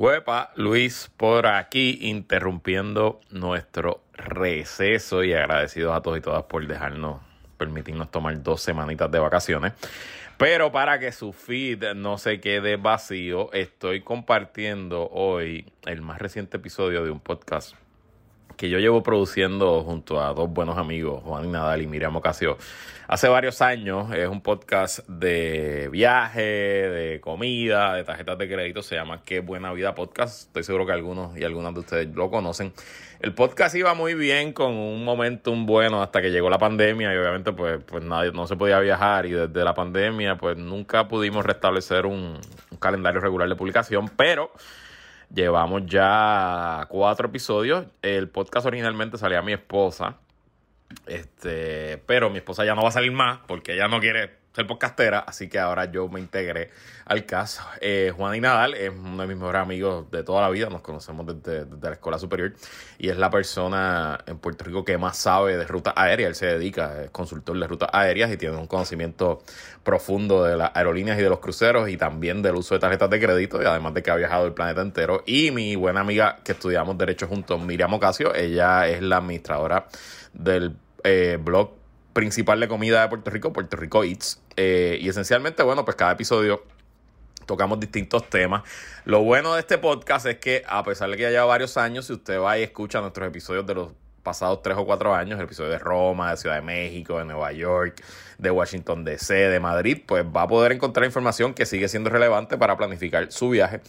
[0.00, 7.20] Huepa, Luis por aquí interrumpiendo nuestro receso y agradecidos a todos y todas por dejarnos,
[7.56, 9.72] permitirnos tomar dos semanitas de vacaciones.
[10.36, 16.58] Pero para que su feed no se quede vacío, estoy compartiendo hoy el más reciente
[16.58, 17.74] episodio de un podcast
[18.58, 22.58] que yo llevo produciendo junto a dos buenos amigos, Juan Nadal y Miriam Ocasio,
[23.06, 24.12] hace varios años.
[24.12, 28.82] Es un podcast de viaje, de comida, de tarjetas de crédito.
[28.82, 30.48] Se llama Qué Buena Vida Podcast.
[30.48, 32.72] Estoy seguro que algunos y algunas de ustedes lo conocen.
[33.20, 37.16] El podcast iba muy bien con un momentum bueno hasta que llegó la pandemia y
[37.16, 41.46] obviamente pues, pues nadie, no se podía viajar y desde la pandemia pues nunca pudimos
[41.46, 42.40] restablecer un
[42.80, 44.50] calendario regular de publicación, pero...
[45.32, 47.86] Llevamos ya cuatro episodios.
[48.02, 50.16] El podcast originalmente salía a mi esposa.
[51.06, 54.66] Este, pero mi esposa ya no va a salir más porque ella no quiere ser
[54.66, 56.70] podcastera, así que ahora yo me integré
[57.04, 57.62] al caso.
[57.80, 60.80] Eh, Juan y Nadal es uno de mis mejores amigos de toda la vida, nos
[60.80, 62.54] conocemos desde, la escuela superior
[62.98, 66.30] y es la persona en Puerto Rico que más sabe de rutas aéreas.
[66.30, 69.44] Él se dedica, es consultor de rutas aéreas y tiene un conocimiento
[69.84, 73.20] profundo de las aerolíneas y de los cruceros y también del uso de tarjetas de
[73.20, 75.22] crédito y además de que ha viajado el planeta entero.
[75.24, 79.86] Y mi buena amiga que estudiamos Derecho juntos, Miriam Ocasio, ella es la administradora
[80.32, 81.77] del eh, blog
[82.18, 84.42] principal de comida de Puerto Rico, Puerto Rico Eats.
[84.56, 86.64] Eh, y esencialmente, bueno, pues cada episodio
[87.46, 88.64] tocamos distintos temas.
[89.04, 92.14] Lo bueno de este podcast es que, a pesar de que ya varios años, si
[92.14, 93.92] usted va y escucha nuestros episodios de los
[94.24, 97.52] pasados tres o cuatro años, el episodio de Roma, de Ciudad de México, de Nueva
[97.52, 98.02] York,
[98.36, 102.58] de Washington DC, de Madrid, pues va a poder encontrar información que sigue siendo relevante
[102.58, 103.80] para planificar su viaje.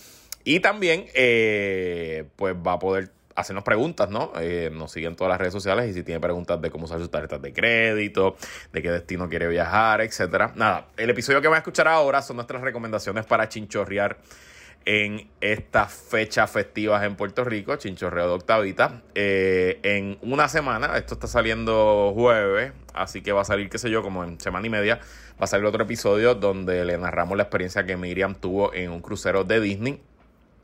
[0.43, 3.09] Y también, eh, pues va a poder
[3.41, 4.31] hacernos preguntas, ¿no?
[4.39, 7.09] Eh, nos siguen todas las redes sociales y si tiene preguntas de cómo usar sus
[7.09, 8.35] tarjetas de crédito,
[8.71, 10.53] de qué destino quiere viajar, etcétera.
[10.55, 14.17] Nada, el episodio que van a escuchar ahora son nuestras recomendaciones para chinchorrear
[14.85, 19.01] en estas fechas festivas en Puerto Rico, Chinchorreo de Octavita.
[19.13, 23.89] Eh, en una semana, esto está saliendo jueves, así que va a salir, qué sé
[23.89, 24.99] yo, como en semana y media,
[25.39, 29.01] va a salir otro episodio donde le narramos la experiencia que Miriam tuvo en un
[29.01, 30.01] crucero de Disney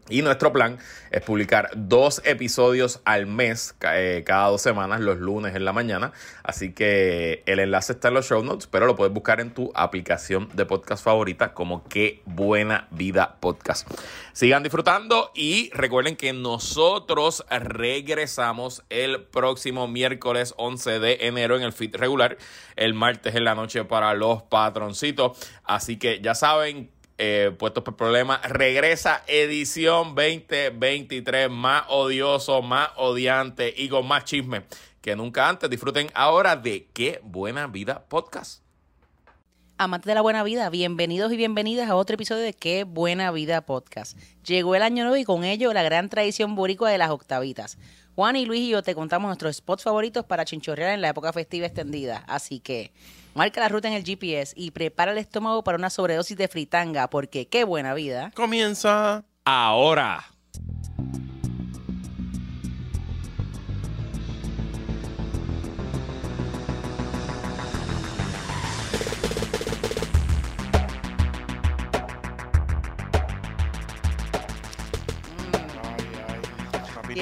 [0.07, 0.77] y nuestro plan
[1.09, 6.11] es publicar dos episodios al mes, eh, cada dos semanas, los lunes en la mañana.
[6.43, 9.71] Así que el enlace está en los show notes, pero lo puedes buscar en tu
[9.73, 13.89] aplicación de podcast favorita como Qué Buena Vida Podcast.
[14.33, 21.73] Sigan disfrutando y recuerden que nosotros regresamos el próximo miércoles 11 de enero en el
[21.73, 22.37] feed regular,
[22.75, 25.37] el martes en la noche para los patroncitos.
[25.63, 28.41] Así que ya saben eh, puestos por problemas.
[28.49, 34.63] Regresa edición 2023, más odioso, más odiante y con más chisme
[35.01, 35.69] que nunca antes.
[35.69, 38.65] Disfruten ahora de Qué Buena Vida Podcast.
[39.77, 43.65] Amantes de la buena vida, bienvenidos y bienvenidas a otro episodio de Qué Buena Vida
[43.65, 44.17] Podcast.
[44.45, 47.77] Llegó el año nuevo y con ello la gran tradición boricua de las octavitas.
[48.15, 51.33] Juan y Luis y yo te contamos nuestros spots favoritos para chinchorrear en la época
[51.33, 52.23] festiva extendida.
[52.27, 52.93] Así que
[53.33, 57.09] marca la ruta en el GPS y prepara el estómago para una sobredosis de fritanga,
[57.09, 58.31] porque qué buena vida.
[58.33, 60.23] Comienza ahora.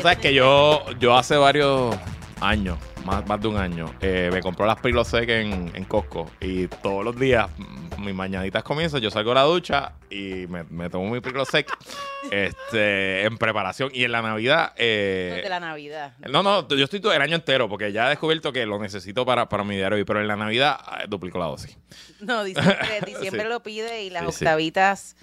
[0.02, 1.96] Sabes que yo, yo hace varios
[2.42, 6.68] años, más, más de un año, eh, me compró las Prilosec en, en Costco y
[6.68, 10.90] todos los días, mm, mis mañanitas comienzan, yo salgo a la ducha y me, me
[10.90, 11.68] tomo mi Prilosec
[12.32, 13.90] este, en preparación.
[13.94, 14.74] Y en la Navidad...
[14.76, 16.14] eh, de la Navidad.
[16.30, 19.26] no, no, yo estoy todo el año entero porque ya he descubierto que lo necesito
[19.26, 21.78] para, para mi diario, pero en la Navidad eh, duplico la dosis.
[22.20, 23.50] No, diciembre, diciembre Sí.
[23.50, 24.46] lo pide y las Sí, sí.
[24.46, 25.16] octavitas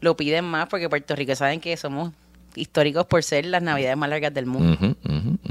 [0.00, 2.12] lo piden más porque Puerto Rico saben que somos
[2.54, 4.96] históricos por ser las navidades más largas del mundo.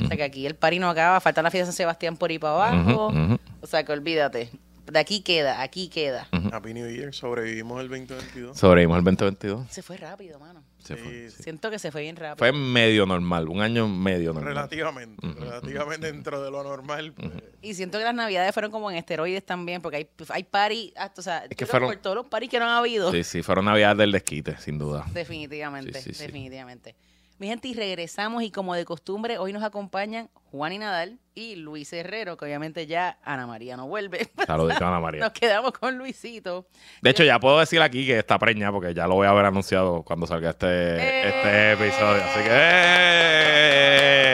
[0.03, 2.29] O sea que aquí el party no acaba, falta la fiesta de San Sebastián por
[2.29, 3.13] ahí para abajo.
[3.61, 4.49] O sea que olvídate.
[4.91, 6.27] De aquí queda, aquí queda.
[6.51, 8.57] Happy New Year, sobrevivimos el 2022.
[8.57, 9.67] Sobrevivimos el 2022.
[9.71, 10.63] Se fue rápido, mano.
[10.79, 11.29] Se Sí, fue.
[11.29, 11.43] sí.
[11.43, 12.37] Siento que se fue bien rápido.
[12.39, 14.53] Fue medio normal, un año medio normal.
[14.53, 17.13] Relativamente, relativamente dentro de lo normal.
[17.13, 17.31] pues,
[17.61, 21.21] Y siento que las navidades fueron como en esteroides también, porque hay, hay party, hasta,
[21.21, 23.11] o sea, que fueron- por todos los parties que no han habido.
[23.11, 25.05] Sí, sí, fueron navidades del desquite, sin duda.
[25.13, 26.25] Definitivamente, Sí, sí, sí.
[26.25, 26.95] definitivamente.
[27.41, 31.55] Mi gente, y regresamos y como de costumbre, hoy nos acompañan Juan y Nadal y
[31.55, 34.29] Luis Herrero, que obviamente ya Ana María no vuelve.
[34.45, 35.21] Saludito a Ana María.
[35.21, 36.67] Nos quedamos con Luisito.
[37.01, 39.45] De hecho, ya puedo decir aquí que está preña porque ya lo voy a haber
[39.45, 41.29] anunciado cuando salga este, ¡Eh!
[41.29, 42.23] este episodio.
[42.23, 44.30] Así que ¡eh!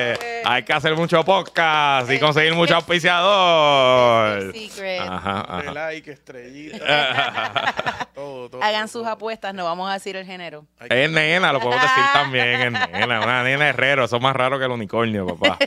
[0.49, 4.53] Hay que hacer mucho podcast y conseguir mucho auspiciador.
[4.53, 5.01] Secret.
[5.01, 5.73] Ajá, de ajá.
[5.73, 8.07] like, estrellita.
[8.15, 10.65] Todo, todo, Hagan sus apuestas, no vamos a decir el género.
[10.89, 14.57] Es nena, lo podemos decir también, es nena, una nena herrero, eso es más raro
[14.57, 15.59] que el unicornio, papá.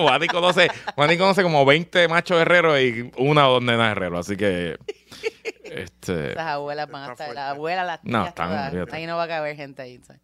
[0.00, 4.78] Wadi conoce, conoce como 20 machos herreros y una o dos nenas herreros, así que
[5.64, 9.24] este Las abuelas van a estar, las abuelas, las tías, No, están, ahí no va
[9.24, 10.00] a caber gente ahí.
[10.06, 10.22] ¿sabes?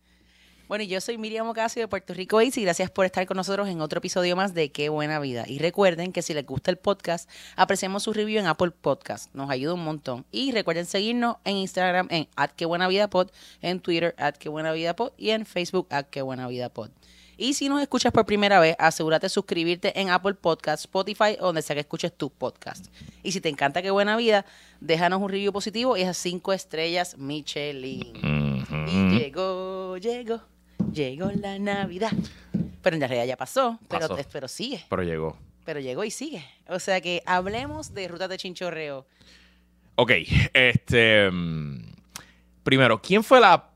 [0.68, 3.38] Bueno, y yo soy Miriam Ocasio de Puerto Rico Ace y gracias por estar con
[3.38, 5.44] nosotros en otro episodio más de Qué Buena Vida.
[5.48, 7.26] Y recuerden que si les gusta el podcast,
[7.56, 9.34] apreciamos su review en Apple Podcast.
[9.34, 10.26] Nos ayuda un montón.
[10.30, 13.30] Y recuerden seguirnos en Instagram en at Qué Buena Vida Pod,
[13.62, 16.90] en Twitter at Qué Buena Vida Pod y en Facebook at Qué Buena Vida Pod.
[17.38, 21.46] Y si nos escuchas por primera vez, asegúrate de suscribirte en Apple Podcast, Spotify o
[21.46, 22.88] donde sea que escuches tu podcast.
[23.22, 24.44] Y si te encanta Qué Buena Vida,
[24.80, 28.12] déjanos un review positivo y esas cinco estrellas Michelin.
[28.18, 28.76] ujú.
[28.90, 30.42] Y llegó, llegó,
[30.92, 32.12] llegó la Navidad.
[32.82, 34.28] Pero en realidad ya pasó, pero, Pasó.
[34.32, 35.36] pero sigue, pero llegó.
[35.64, 36.44] pero llegó y sigue.
[36.68, 39.06] O sea que hablemos de rutas de chinchorreo.
[39.96, 40.12] Ok,
[40.54, 41.82] este mm,
[42.62, 43.70] primero, ¿quién fue la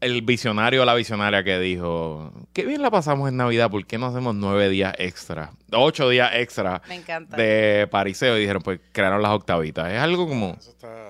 [0.00, 3.98] el visionario o la visionaria que dijo qué bien la pasamos en Navidad, ¿por qué
[3.98, 5.52] no hacemos nueve días extra?
[5.70, 7.36] Ocho días extra Me encanta.
[7.36, 9.92] de pariseo y dijeron, pues crearon las octavitas.
[9.92, 11.08] Es algo como Eso está.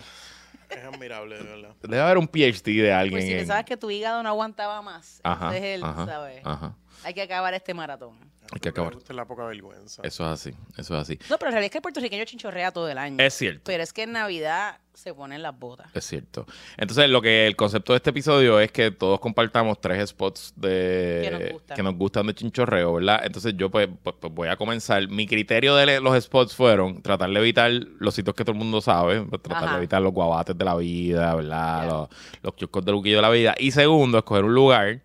[0.76, 1.74] Es admirable, de verdad.
[1.82, 3.12] Debe haber un PhD de alguien.
[3.14, 6.06] Pues si en- pensabas que tu hígado no aguantaba más, Ajá, ese es el, ajá,
[6.06, 6.40] ¿sabes?
[6.44, 6.76] ajá.
[7.04, 8.16] Hay que acabar este maratón.
[8.52, 8.92] Hay que acabar.
[8.92, 10.02] Me gusta la poca vergüenza.
[10.04, 11.18] Eso es así, eso es así.
[11.30, 13.16] No, pero en realidad es que el puertorriqueño chinchorrea todo el año.
[13.22, 13.62] Es cierto.
[13.64, 15.86] Pero es que en Navidad se ponen las botas.
[15.94, 16.46] Es cierto.
[16.76, 21.20] Entonces, lo que el concepto de este episodio es que todos compartamos tres spots de
[21.24, 21.84] Que nos gustan.
[21.84, 23.20] nos gustan de chinchorreo, ¿verdad?
[23.24, 25.08] Entonces, yo pues, pues, pues, voy a comenzar.
[25.08, 28.82] Mi criterio de los spots fueron tratar de evitar los sitios que todo el mundo
[28.82, 29.72] sabe, pues, tratar Ajá.
[29.72, 31.86] de evitar los guabates de la vida, ¿verdad?
[31.88, 32.08] Los,
[32.42, 33.54] los kioscos de luquillo de la vida.
[33.58, 35.00] Y segundo, escoger un lugar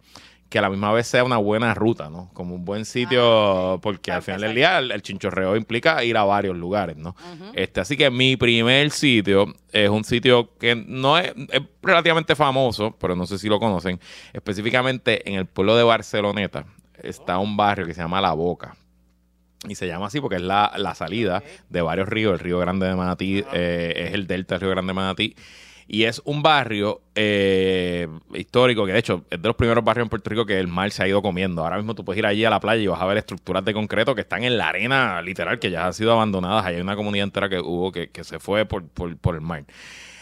[0.50, 2.30] que a la misma vez sea una buena ruta, ¿no?
[2.34, 6.16] Como un buen sitio, Ah, porque al final del día el, el chinchorreo implica ir
[6.18, 7.16] a varios lugares, ¿no?
[7.54, 12.96] Este, así que mi primer sitio es un sitio que no es, es relativamente famoso,
[13.00, 14.00] pero no sé si lo conocen.
[14.34, 16.66] Específicamente en el pueblo de Barceloneta
[17.04, 18.76] está un barrio que se llama La Boca.
[19.68, 22.34] Y se llama así porque es la, la salida de varios ríos.
[22.34, 25.36] El río Grande de Manatí eh, es el delta del río Grande de Manatí.
[25.88, 30.10] Y es un barrio eh, histórico que, de hecho, es de los primeros barrios en
[30.10, 31.64] Puerto Rico que el mar se ha ido comiendo.
[31.64, 33.74] Ahora mismo tú puedes ir allí a la playa y vas a ver estructuras de
[33.74, 36.66] concreto que están en la arena, literal, que ya han sido abandonadas.
[36.66, 39.66] Hay una comunidad entera que hubo que, se fue por el mar.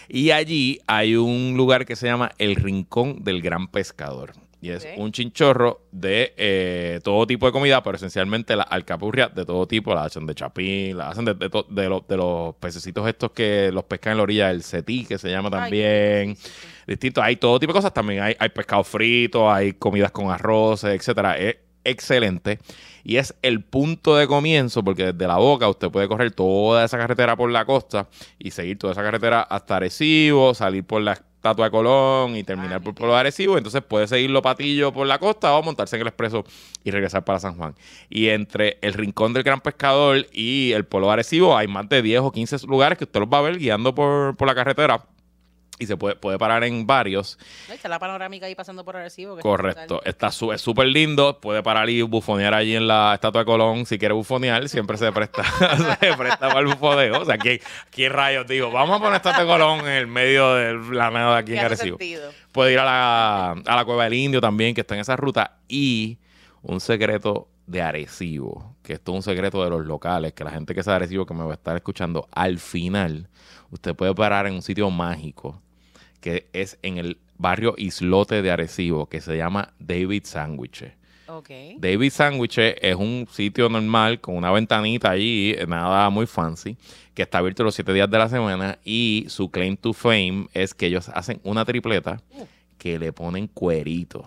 [0.07, 4.33] Y allí hay un lugar que se llama El Rincón del Gran Pescador.
[4.65, 9.45] Y es un chinchorro de eh, todo tipo de comida, pero esencialmente la alcapurria de
[9.45, 9.93] todo tipo.
[9.93, 13.31] La hacen de chapín, la hacen de, de, to- de los- de los pececitos estos
[13.31, 16.35] que los pescan en la orilla, el setí, que se llama Ay, también.
[16.35, 16.51] sí.
[16.87, 17.21] Distinto.
[17.21, 18.21] Hay todo tipo de cosas también.
[18.23, 21.37] Hay, hay pescado frito, hay comidas con arroz, etcétera.
[21.37, 22.57] Es excelente.
[23.03, 26.97] Y es el punto de comienzo, porque desde la boca usted puede correr toda esa
[26.97, 28.07] carretera por la costa
[28.39, 31.13] y seguir toda esa carretera hasta Arecibo, salir por la
[31.45, 33.57] estatua de Colón y terminar Ah, por de Arecibo.
[33.57, 36.43] Entonces puede seguir los patillos por la costa o montarse en el expreso
[36.83, 37.75] y regresar para San Juan.
[38.09, 42.21] Y entre el rincón del Gran Pescador y el de Arecibo hay más de 10
[42.21, 45.03] o 15 lugares que usted los va a ver guiando por, por la carretera.
[45.77, 47.37] Y se puede, puede parar en varios.
[47.69, 49.33] Está la panorámica ahí pasando por Arecibo.
[49.33, 50.01] está Correcto.
[50.05, 51.39] Está su- es súper lindo.
[51.41, 53.85] Puede parar y bufonear allí en la estatua de Colón.
[53.85, 55.43] Si quiere bufonear, siempre se presta,
[55.99, 57.21] se presta para el bufoneo.
[57.21, 57.59] O sea, ¿quién,
[57.91, 58.71] quién rayos dijo?
[58.71, 61.65] Vamos a poner estatua de Colón en el medio de la nada aquí Que en
[61.65, 61.97] Arecibo.
[61.97, 62.31] sentido.
[62.53, 65.57] Puede ir a la, a la Cueva del Indio también, que está en esa ruta.
[65.67, 66.19] Y
[66.61, 70.73] un secreto de Arecibo, que esto es un secreto de los locales, que la gente
[70.73, 73.27] que es de Arecibo que me va a estar escuchando, al final,
[73.71, 75.61] usted puede parar en un sitio mágico,
[76.25, 80.85] que es en el barrio Islote de Arecibo, que se llama David Sandwich.
[81.27, 81.49] Ok.
[81.77, 86.77] David Sandwich es un sitio normal con una ventanita allí, nada muy fancy,
[87.13, 90.73] que está abierto los siete días de la semana y su claim to fame es
[90.73, 92.19] que ellos hacen una tripleta
[92.79, 94.25] que le ponen cuerito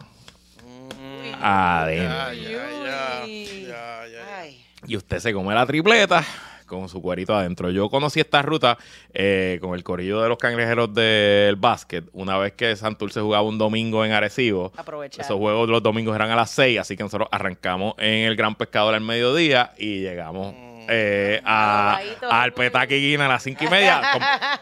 [0.63, 2.33] Mm, adentro.
[2.35, 4.47] ya, ya.
[4.87, 6.25] Y usted se come la tripleta
[6.69, 7.71] con su cuerito adentro.
[7.71, 8.79] Yo conocí esta ruta
[9.13, 12.05] eh, con el corillo de los cangrejeros del básquet.
[12.13, 15.25] Una vez que Santurce jugaba un domingo en Arecibo, Aprovechar.
[15.25, 18.55] Esos juegos los domingos eran a las 6, así que nosotros arrancamos en el Gran
[18.55, 20.55] Pescador al mediodía y llegamos
[20.89, 24.03] eh, a, al Petaquiguina a las 5 y media.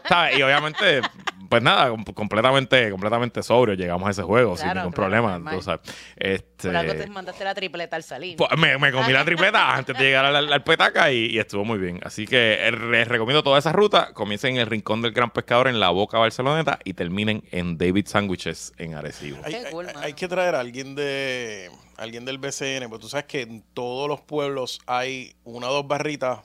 [0.08, 0.38] ¿sabes?
[0.38, 1.02] Y obviamente,
[1.48, 5.50] pues nada, com- completamente, completamente sobrio llegamos a ese juego sin ningún claro, problema.
[5.50, 5.80] tú sabes.
[6.16, 8.36] Este, Por algo te mandaste la tripleta al salir.
[8.36, 11.64] pues, me, me comí la tripleta antes de llegar al, al Petaca y, y estuvo
[11.64, 12.00] muy bien.
[12.02, 14.12] Así que eh, les recomiendo toda esa ruta.
[14.12, 18.06] Comiencen en el Rincón del Gran Pescador en La Boca, Barceloneta y terminen en David
[18.06, 19.38] Sandwiches en Arecibo.
[19.44, 20.06] Hay, hay- cool, hay- mano.
[20.06, 24.06] hay que traer a alguien de alguien del BCN, porque tú sabes que en todos
[24.08, 26.40] los pueblos hay una o dos barritas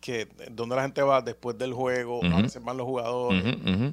[0.00, 3.44] que donde la gente va después del juego, a veces van los jugadores.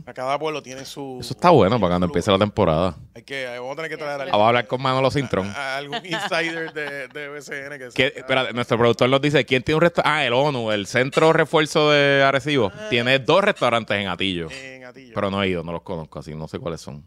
[0.05, 1.17] A cada pueblo tiene su.
[1.19, 2.95] Eso está bueno para cuando empiece la temporada.
[3.13, 5.47] Hay que, vamos a tener que traer a, Vamos a hablar con Manolo Cintrón.
[5.47, 9.45] a- a algún insider de, de BCN que Que, sea- espérate, nuestro productor nos dice,
[9.45, 10.09] ¿quién tiene un restaurante?
[10.17, 12.71] Ah, el ONU, el Centro Refuerzo de Arecibo.
[12.89, 14.49] Tiene dos restaurantes en Atillo.
[14.49, 15.11] en Atillo.
[15.13, 17.05] Pero no he ido, no los conozco, así no sé cuáles son.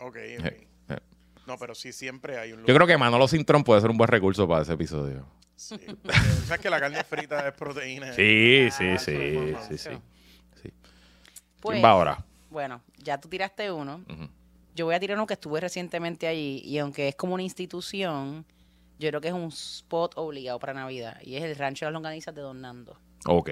[0.00, 0.16] Ok, ok.
[0.16, 0.98] Eh, eh.
[1.46, 2.76] No, pero sí siempre hay un Yo lugar.
[2.76, 5.26] creo que Manolo Cintrón puede ser un buen recurso para ese episodio.
[5.58, 5.76] Sí,
[6.62, 8.12] que la carne frita es proteína.
[8.12, 9.90] Sí, sí, Ah, sí, sí, sí, sí.
[10.62, 10.70] sí.
[11.60, 12.24] Pues, ¿Quién va ahora?
[12.50, 14.04] Bueno, ya tú tiraste uno.
[14.76, 18.46] Yo voy a tirar uno que estuve recientemente allí y aunque es como una institución,
[19.00, 21.94] yo creo que es un spot obligado para Navidad y es el Rancho de las
[21.94, 22.96] Longanizas de Don Nando.
[23.26, 23.50] Ok,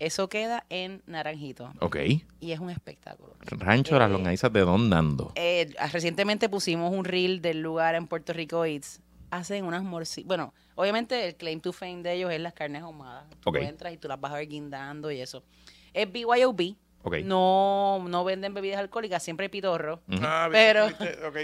[0.00, 1.96] Eso queda en Naranjito ok.
[2.40, 3.36] y es un espectáculo.
[3.42, 5.32] Rancho de las Eh, Longanizas de Don Nando.
[5.36, 9.00] Eh, recientemente pusimos un reel del lugar en Puerto Rico Eats.
[9.38, 10.28] Hacen unas morcillas.
[10.28, 13.24] Bueno, obviamente el claim to fame de ellos es las carnes ahumadas.
[13.40, 13.56] Tú Ok.
[13.56, 15.42] entras y tú las vas a ver guindando y eso.
[15.92, 16.76] Es BYOB.
[17.06, 17.16] Ok.
[17.22, 20.00] No, no venden bebidas alcohólicas, siempre hay pitorro.
[20.22, 20.88] Ah, Pero-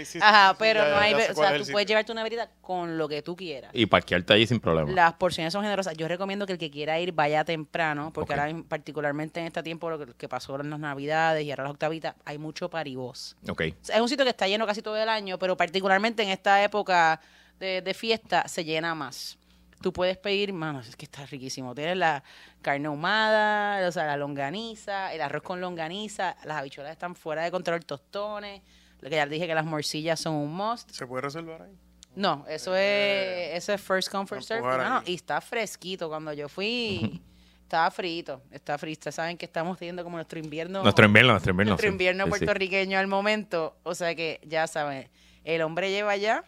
[0.05, 1.13] sí, Ajá, sí, pero ya- no hay.
[1.13, 3.69] O sea, tú puedes llevarte una bebida con lo que tú quieras.
[3.75, 4.89] Y parquearte allí sin problema.
[4.91, 5.95] Las porciones son generosas.
[5.95, 9.89] Yo recomiendo que el que quiera ir vaya temprano, porque ahora, particularmente en este tiempo,
[9.91, 13.35] lo que, pasó en las Navidades y ahora las octavitas, hay mucho paribos.
[13.47, 13.61] Ok.
[13.81, 16.29] O sea, es un sitio que está lleno casi todo el año, pero particularmente en
[16.29, 17.21] esta época
[17.61, 19.37] de, de fiesta se llena más.
[19.81, 21.73] Tú puedes pedir, mano, es que está riquísimo.
[21.73, 22.23] Tienes la
[22.61, 27.51] carne ahumada, o sea, la longaniza, el arroz con longaniza, las habichuelas están fuera de
[27.51, 28.61] control, tostones.
[28.99, 30.91] Lo que ya dije que las morcillas son un must.
[30.91, 31.75] ¿Se puede reservar ahí?
[32.15, 34.67] No, eso es, eso es first come, first serve.
[34.67, 36.09] Empujar Y, está fresquito.
[36.09, 37.21] Cuando yo fui,
[37.63, 38.43] estaba frito.
[38.51, 39.11] Está frito.
[39.11, 41.71] Saben que estamos teniendo como nuestro invierno Nuestro invierno, nuestro invierno.
[41.71, 41.91] nuestro sí.
[41.93, 42.37] invierno Sí, sí.
[42.37, 43.77] puertorriqueño al momento.
[43.81, 45.09] O sea que ya saben,
[45.43, 46.43] el hombre lleva ya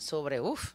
[0.00, 0.74] sobre, uff,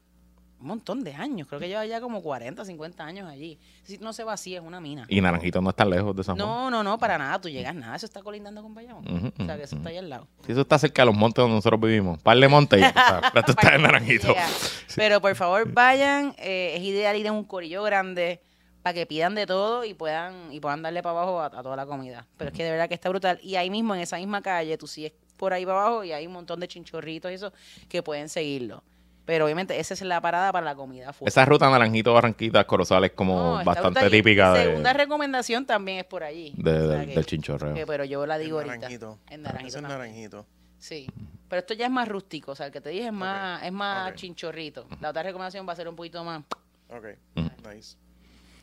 [0.59, 1.47] un montón de años.
[1.47, 3.59] Creo que lleva ya como 40, 50 años allí.
[3.83, 5.05] Si no se vacía, es una mina.
[5.09, 6.47] Y Naranjito no está lejos de San Juan.
[6.47, 7.39] No, no, no, para nada.
[7.39, 7.95] Tú llegas nada.
[7.95, 9.33] Eso está colindando con Bayamón.
[9.37, 10.27] O sea que eso está ahí al lado.
[10.47, 12.19] Eso está cerca de los montes donde nosotros vivimos.
[12.23, 13.75] Par de montes y ya está.
[13.75, 14.33] En Naranjito.
[14.95, 16.33] Pero por favor vayan.
[16.37, 18.41] eh, es ideal ir en un corillo grande
[18.81, 21.75] para que pidan de todo y puedan y puedan darle para abajo a, a toda
[21.75, 22.27] la comida.
[22.37, 23.39] Pero es que de verdad que está brutal.
[23.43, 26.25] Y ahí mismo, en esa misma calle, tú sigues por ahí para abajo y hay
[26.25, 27.51] un montón de chinchorritos y eso
[27.89, 28.83] que pueden seguirlo.
[29.25, 31.29] Pero obviamente esa es la parada para la comida fuerte.
[31.29, 36.05] Esa ruta Naranjito, Barranquitas, Corozal es como No, bastante típica de, Segunda recomendación también es
[36.05, 36.53] por allí.
[36.57, 37.73] de- O sea del, que- del chinchorreo.
[37.73, 38.81] que- pero yo la digo En ahorita.
[38.87, 39.19] Naranjito.
[39.29, 39.73] En Naranjito.
[39.81, 39.97] También.
[39.99, 40.45] naranjito.
[40.77, 41.07] Sí,
[41.49, 43.71] pero esto ya es más rústico, o sea, el que te dije es más, es
[43.71, 44.85] más chinchorrito.
[45.01, 46.43] La otra recomendación va a ser un poquito más.
[46.89, 47.05] Ok,
[47.35, 47.47] Mm.
[47.73, 47.97] nice.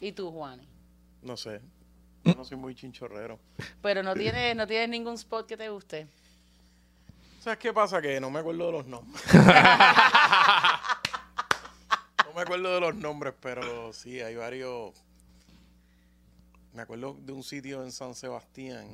[0.00, 0.68] ¿Y tú, Juani?
[1.22, 1.60] No sé.
[2.24, 3.40] Yo no soy muy chinchorrero.
[3.82, 6.06] Pero no tienes, no tienes ningún spot que te guste.
[7.42, 8.00] ¿Sabes qué pasa?
[8.00, 9.20] Que no me acuerdo de los nombres.
[9.34, 9.42] no
[12.34, 14.92] me acuerdo de los nombres, pero sí, hay varios.
[16.72, 18.86] Me acuerdo de un sitio en San Sebastián,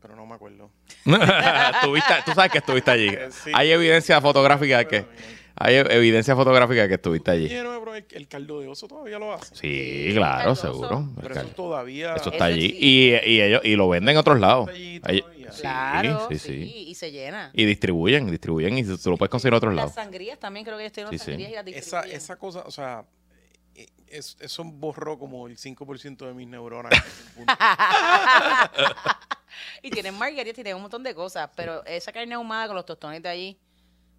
[0.00, 0.70] pero no me acuerdo.
[1.04, 3.08] Estuviste- tú sabes que estuviste allí.
[3.08, 3.50] Eh, sí.
[3.54, 5.04] Hay evidencia fotográfica de que
[5.56, 7.52] hay evidencia fotográfica de que estuviste allí.
[7.52, 7.66] El,
[8.12, 9.56] el caldo de oso todavía lo hace.
[9.56, 10.62] Sí, claro, Caldoso.
[10.72, 11.08] seguro.
[11.20, 12.14] Pero eso todavía.
[12.14, 12.76] Eso está Eso allí.
[12.78, 14.70] Y, y ellos y lo venden en otros lados.
[15.52, 16.84] Sí, claro, sí, sí, sí.
[16.88, 17.50] y se llena.
[17.52, 19.94] Y distribuyen, distribuyen y tú lo puedes conseguir en otros Las lados.
[19.94, 21.30] sangrías también creo que ellos tienen Sí, las sí.
[21.32, 22.16] sangrías y las Esa, distribuyen.
[22.16, 23.04] esa cosa, o sea,
[23.74, 26.92] eh, es- eso borró como el 5% de mis neuronas.
[29.82, 32.86] y tienen margaritas y tienen un montón de cosas, pero esa carne ahumada con los
[32.86, 33.58] tostones de allí,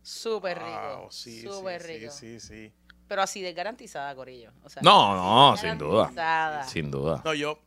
[0.01, 0.97] súper rico.
[1.01, 2.11] Wow, sí, súper sí, rico.
[2.11, 2.73] sí, sí, sí.
[3.07, 4.51] Pero así de garantizada, Corillo.
[4.63, 6.63] O sea, No, no, sin duda.
[6.67, 7.21] Sin duda.
[7.25, 7.59] No, yo,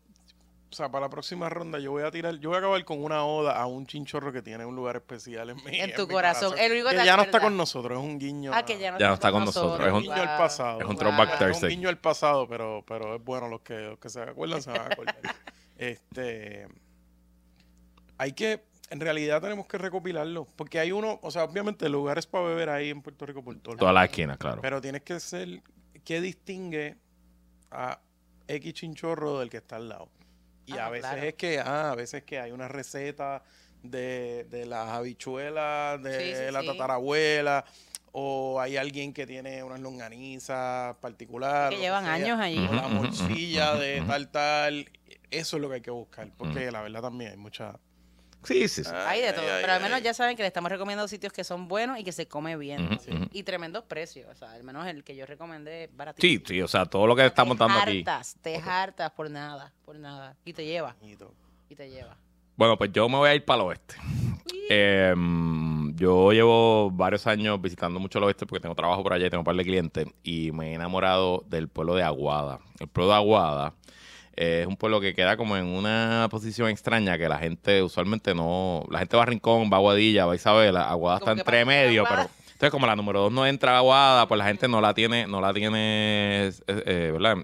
[0.73, 3.05] o sea, para la próxima ronda yo voy a tirar, yo voy a acabar con
[3.05, 6.15] una oda a un chinchorro que tiene un lugar especial en mi En tu mi
[6.15, 6.59] corazón.
[6.59, 8.53] El único que ya no está con nosotros, es un guiño.
[8.55, 10.39] Ah, que ya no, Ya no está con nosotros, es es un guiño al Wow.
[10.39, 10.81] pasado.
[10.81, 10.99] Es un Wow.
[10.99, 14.23] throwback Es un guiño al pasado, pero, pero es bueno los que, los que se
[14.23, 15.17] acuerdan se van a acordar.
[15.77, 16.67] este,
[18.17, 22.45] hay que, en realidad tenemos que recopilarlo, porque hay uno, o sea, obviamente lugares para
[22.45, 23.95] beber ahí en Puerto Rico por todos Todas lados.
[24.07, 24.63] las esquinas, claro.
[24.63, 25.63] Pero tienes que ser,
[26.03, 26.97] ¿qué distingue
[27.71, 28.01] a
[28.49, 30.09] X chinchorro del que está al lado?
[30.67, 31.27] Y Ah, a veces claro.
[31.27, 33.43] es que, ah, a veces que hay una receta
[33.83, 36.67] de, de las habichuelas, de Sí, sí, la sí.
[36.67, 37.65] tatarabuela,
[38.13, 41.77] o hay alguien que tiene unas longanizas particulares.
[41.79, 42.65] Que llevan años allí.
[42.67, 44.91] O la morcilla de tal, tal.
[45.31, 47.79] Eso es lo que hay que buscar, porque la verdad también hay mucha...
[48.45, 48.91] Sí, sí, sí.
[49.07, 49.45] Hay de todo.
[49.45, 50.03] ay, pero al ay, menos ay.
[50.05, 52.85] ya saben que le estamos recomendando sitios que son buenos y que se come bien.
[52.85, 53.29] Ujú, ujú.
[53.33, 54.29] Y tremendos precios.
[54.31, 56.45] O sea, al menos el que yo recomendé es Sí, baratísimo.
[56.47, 57.99] sí, o sea, todo lo que estamos dando te aquí.
[58.01, 60.37] hartas, te hartas por nada, por nada.
[60.45, 60.97] Y te lleva,
[61.69, 62.17] y te lleva.
[62.57, 63.95] Bueno, pues yo me voy a ir para el oeste.
[64.69, 65.15] Eh,
[65.95, 69.41] yo llevo varios años visitando mucho el oeste porque tengo trabajo por allá y tengo
[69.41, 72.61] un par de clientes y me he enamorado del pueblo de Aguada.
[72.79, 73.75] El pueblo de Aguada
[74.35, 78.35] eh, es un pueblo que queda como en una posición extraña que la gente usualmente
[78.35, 78.85] no...
[78.91, 81.41] La gente va a Rincón, va a Aguadilla, va a Isabela, Aguada está Como que
[81.41, 82.23] entre medio, pero...
[82.63, 85.27] Entonces, como la número dos no entra a Aguada, pues la gente no la tiene,
[85.27, 87.39] no la tiene, eh, eh, ¿verdad?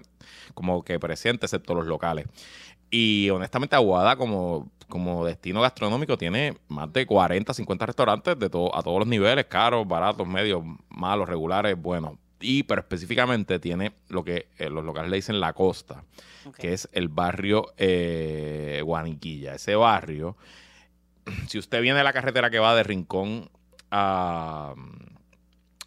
[0.53, 2.25] Como que presente, excepto los locales.
[2.89, 8.73] Y honestamente, Aguada como, como destino gastronómico tiene más de 40, 50 restaurantes de todo,
[8.73, 12.13] a todos los niveles, caros, baratos, medios, malos, regulares, buenos.
[12.41, 16.03] Y, pero específicamente tiene lo que eh, los locales le dicen la costa,
[16.57, 19.55] que es el barrio eh, Guaniquilla.
[19.55, 20.37] Ese barrio,
[21.47, 23.49] si usted viene de la carretera que va de Rincón
[23.91, 24.73] a,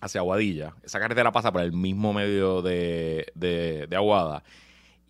[0.01, 4.43] hacia Aguadilla, esa carretera pasa por el mismo medio de, de- de Aguada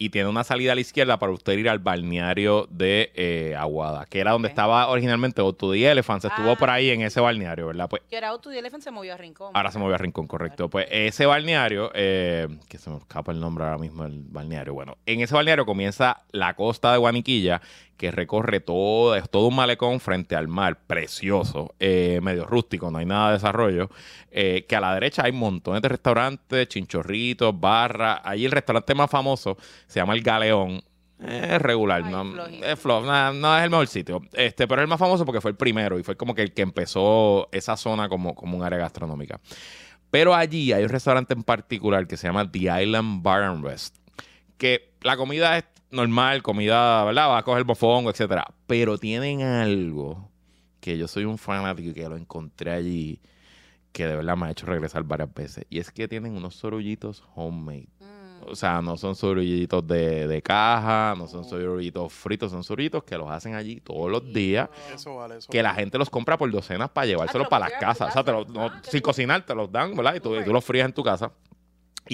[0.05, 4.05] y tiene una salida a la izquierda para usted ir al balneario de eh, Aguada,
[4.07, 6.57] que era donde estaba originalmente Otto the Elephant, se estuvo Ah.
[6.57, 7.89] por ahí en ese balneario, ¿verdad?
[7.89, 9.53] Pues Que era Auto y Elephant se movió a Rincón.
[9.55, 10.69] Ahora se movió a Rincón, correcto.
[10.69, 14.75] Pues ese balneario, eh, que se me escapa el nombre ahora mismo del balneario.
[14.75, 17.61] Bueno, en ese balneario comienza la costa de Guaniquilla,
[17.97, 22.99] que recorre todo, es todo un malecón frente al mar, precioso, eh, medio rústico, no
[22.99, 23.89] hay nada de desarrollo.
[24.31, 28.21] eh, que a la derecha hay montones de restaurantes, chinchorritos, barras.
[28.25, 29.57] Allí el restaurante más famoso
[29.87, 30.83] se llama El Galeón.
[31.21, 34.23] Es regular, Ay, no, es flop, no, no es el mejor sitio.
[34.33, 36.53] Este, pero es el más famoso porque fue el primero y fue como que el
[36.53, 39.39] que empezó esa zona como, como un área gastronómica.
[40.11, 43.97] Pero allí hay un restaurante en particular que se llama The Island Bar and Rest.
[44.59, 47.29] Que la comida es normal, comida, ¿verdad?
[47.29, 48.47] Va a coger mofongo, etcétera.
[48.67, 50.29] Pero tienen algo
[50.81, 53.21] que yo soy un fanático y que lo encontré allí
[53.93, 55.67] que de verdad me ha hecho regresar varias veces.
[55.69, 57.89] Y es que tienen unos sorullitos homemade.
[58.01, 58.49] Mm.
[58.49, 63.17] O sea, no son sorullitos de, de caja, no son sorullitos fritos, son sorullitos que
[63.17, 64.69] los hacen allí todos los días.
[64.93, 67.79] Eso vale, eso Que la gente los compra por docenas para llevárselos lo para las
[67.79, 68.09] casas.
[68.09, 70.15] O sea, te los- no- Ah, sin cocinar, te los dan, ¿verdad?
[70.17, 70.45] Y tú, y Súper.
[70.47, 71.31] tú los frías en tu casa.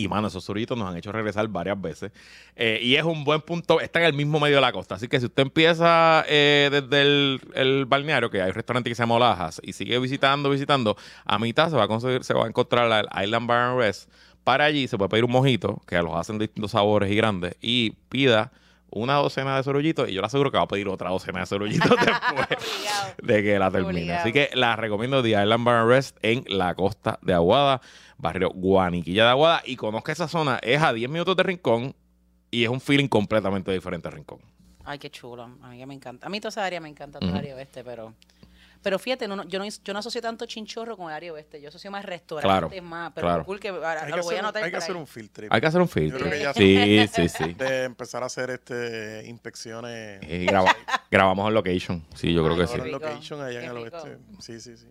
[0.02, 2.12] Y, mano, esos suritos nos han hecho regresar varias veces.
[2.57, 3.81] Eh, y es un buen punto.
[3.81, 4.95] Está en el mismo medio de la costa.
[4.97, 8.95] Así que si usted empieza eh, desde el, el balneario, que hay un restaurante que
[8.95, 12.45] se llama Olajas, y sigue visitando, visitando, a mitad se va a conseguir, se va
[12.45, 14.11] a encontrar la- Island Bar and Rest.
[14.45, 17.54] Para allí se puede pedir un mojito, que los hacen de distintos sabores y grandes,
[17.61, 18.50] y pida
[18.91, 21.47] una docena de sorullitos, y yo le aseguro que va a pedir otra docena de
[21.47, 22.47] sorullitos después
[23.23, 24.00] de que la termine.
[24.00, 24.21] Obligado.
[24.23, 27.82] Así que la recomiendo The Island Bar and Rest en la costa de Aguada,
[28.19, 29.63] barrio Guaniquilla de Aguada.
[29.65, 31.95] Y conozca esa zona, es a 10 minutos de Rincón
[32.50, 34.41] y es un feeling completamente diferente a Rincón.
[34.85, 35.43] Ay, qué chulo.
[35.63, 36.26] A mí me encanta.
[36.26, 37.39] A mí toda esa área me encanta, toda Ujú.
[37.39, 38.15] el área oeste, pero...
[38.81, 41.61] Pero fíjate, no, no, yo, no, yo no asocio tanto chinchorro con el área oeste.
[41.61, 43.13] Yo asocio más restaurantes Claro, más.
[43.13, 43.45] Pero claro.
[43.45, 45.00] cool que ahora Hay lo que voy a hacer, anotar hay que hacer ahí.
[45.00, 45.52] un field trip.
[45.52, 46.31] Hay que hacer un Yo creo filtro.
[46.31, 47.54] que ya Sí, sí, sí.
[47.59, 50.23] de empezar a hacer este inspecciones.
[50.23, 50.76] Y graba-
[51.11, 52.07] grabamos en location.
[52.15, 52.78] Sí, yo creo que sí.
[52.78, 53.97] en location allá en el rico.
[53.97, 54.19] oeste.
[54.39, 54.87] Sí, sí, sí.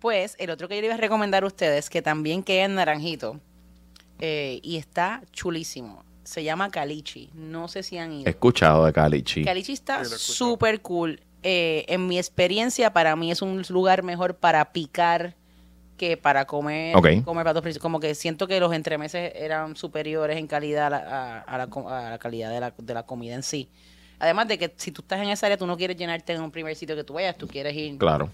[0.00, 2.74] Pues el otro que yo le iba a recomendar a ustedes, que también queda en
[2.76, 3.38] Naranjito,
[4.18, 6.04] eh, y está chulísimo.
[6.24, 7.30] Se llama Calichi.
[7.34, 8.26] No sé si han ido.
[8.26, 9.44] He escuchado de Calichi.
[9.44, 11.20] Calichi está súper cool.
[11.42, 15.34] Eh, en mi experiencia, para mí es un lugar mejor para picar
[15.96, 17.24] que para comer, Ok.
[17.24, 17.82] comer platos principales.
[17.82, 21.64] Como que siento que los entremeses eran superiores en calidad a la, a- a la
[22.06, 23.68] a la calidad de la, de la comida en sí.
[24.18, 26.50] Además de que si tú estás en esa área, tú no quieres llenarte en un
[26.50, 27.96] primer sitio que tú vayas, tú quieres ir.
[27.98, 28.30] Claro.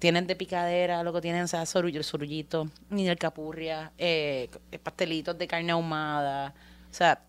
[0.00, 4.48] Tienen de picadera, lo que tienen, o sea, sorull- sorullito, ni del capurria, eh,
[4.82, 6.54] pastelitos de carne ahumada,
[6.90, 7.20] o sea,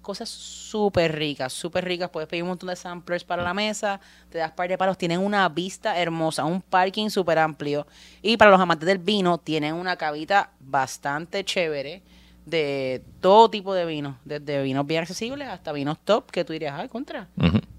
[0.00, 2.10] cosas súper ricas, súper ricas.
[2.10, 5.20] Puedes pedir un montón de samplers para la mesa, te das par de palos, tienen
[5.20, 7.86] una vista hermosa, un parking súper amplio.
[8.20, 12.02] Y para los amantes del vino, tienen una cabita bastante chévere
[12.46, 16.74] de todo tipo de vinos, desde vinos bien accesibles hasta vinos top, que tú dirías,
[16.78, 17.28] ay, contra.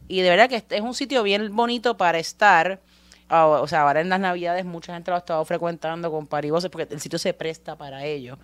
[0.07, 2.79] Y de verdad que este es un sitio bien bonito para estar.
[3.29, 6.93] O sea, ahora en las navidades mucha gente lo ha estado frecuentando con parivoces porque
[6.93, 8.37] el sitio se presta para ello.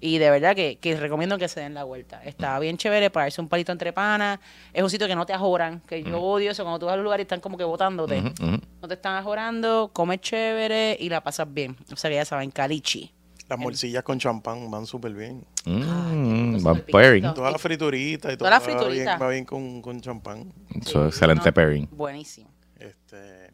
[0.00, 2.22] Y de verdad que, que recomiendo que se den la vuelta.
[2.22, 4.38] Está bien chévere para darse un palito entre panas.
[4.72, 5.80] Es un sitio que no te ajoran.
[5.88, 8.22] Que yo odio eso cuando tú vas a los lugares y están como que botándote.
[8.80, 11.76] No te están ajorando, comes chévere y la pasas bien.
[11.92, 13.12] O sea, que ya saben, Calichi.
[13.48, 15.44] Las morcillas con champán van súper bien.
[15.64, 17.22] Mm, súper pairing.
[17.22, 17.36] picante.
[17.40, 18.48] Toda la friturita y todo.
[18.48, 19.18] Toda la va bien- friturita.
[19.18, 20.52] Va bien con, con champán.
[20.84, 21.88] Sí, excelente no, pairing.
[21.90, 22.50] Buenísimo.
[22.78, 23.47] Este un.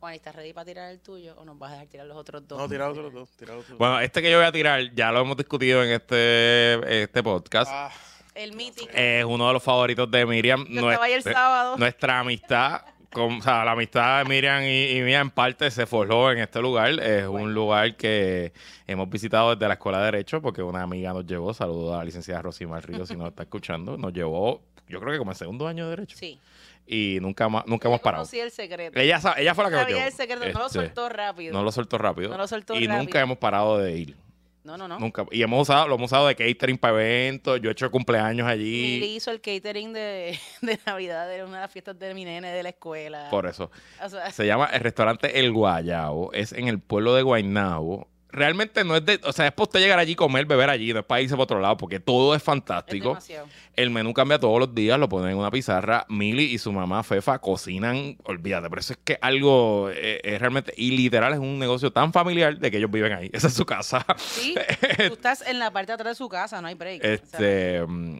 [0.00, 2.48] Juan, ¿estás ready para tirar el tuyo o nos vas a dejar tirar los otros
[2.48, 2.58] dos?
[2.58, 3.28] No, tirar otros dos.
[3.34, 3.78] Otros dos.
[3.78, 7.70] Bueno, este que yo voy a tirar, ya lo hemos discutido en este, este podcast.
[7.72, 7.90] Ah,
[8.34, 8.90] El mítico.
[8.94, 10.64] Es uno de los favoritos de Miriam.
[10.68, 11.76] Yo estaba ahí el Nuestra- sábado.
[11.76, 12.80] Nuestra amistad,
[13.12, 16.38] con, o sea, la amistad de Miriam y, y mía en parte se forjó en
[16.38, 16.98] este lugar.
[16.98, 18.54] Es un lugar que
[18.86, 22.04] hemos visitado desde la Escuela de Derecho porque una amiga nos llevó, saludo a la
[22.04, 25.68] licenciada Rosimar Ríos si nos está escuchando, nos llevó, yo creo que como el segundo
[25.68, 26.16] año de Derecho.
[26.16, 26.40] Sí.
[26.90, 28.22] Y nunca, ma- nunca hemos parado.
[28.24, 28.98] conocí el secreto.
[28.98, 31.52] Ella, sa- ella fue la que Sabía el secreto, no lo Este, soltó rápido.
[31.52, 32.28] No lo soltó rápido.
[32.30, 32.98] No lo soltó y rápido.
[33.04, 34.16] nunca hemos parado de ir.
[34.62, 34.98] No, no, no.
[34.98, 35.24] Nunca.
[35.30, 37.60] Y hemos usado, lo hemos usado de catering para eventos.
[37.62, 38.52] Yo he hecho cumpleaños Mili
[39.02, 39.04] allí.
[39.16, 42.62] hizo el catering de, de Navidad de una de las fiestas de mi nene de
[42.62, 43.28] la escuela.
[43.30, 43.70] Por eso.
[44.04, 46.32] O sea, Se llama el restaurante El Guayabo.
[46.34, 48.08] Es en el pueblo de Guaynabo.
[48.32, 49.20] Realmente no es de.
[49.24, 50.92] O sea, es para usted llegar allí, comer, beber allí.
[50.92, 53.18] No es para irse para otro lado, porque todo es fantástico.
[53.76, 56.04] El menú cambia todos los días, lo ponen en una pizarra.
[56.08, 60.72] Mili y su mamá Fefa cocinan, olvídate, pero eso es que algo eh, es realmente,
[60.76, 63.30] y literal es un negocio tan familiar de que ellos viven ahí.
[63.32, 64.04] Esa es su casa.
[64.18, 64.54] Sí,
[65.08, 67.00] tú estás en la parte de atrás de su casa, no hay break.
[67.00, 67.86] O sea, Este.
[67.86, 68.18] mm,